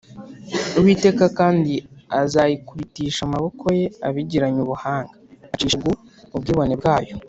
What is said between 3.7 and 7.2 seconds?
ye abigiranye ubuhanga, acishe bugu ubwibone bwayo